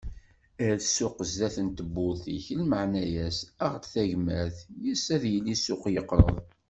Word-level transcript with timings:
Err 0.65 0.79
ssuq 0.85 1.17
sdat 1.31 1.57
n 1.65 1.67
tewwurt-ik 1.77 2.45
lmeɛna-as, 2.61 3.39
aɣ-d 3.65 3.83
tagmert, 3.93 4.57
yes-s 4.83 5.07
ad 5.15 5.23
yili 5.31 5.55
ssuq 5.57 5.83
yeqreb. 5.95 6.35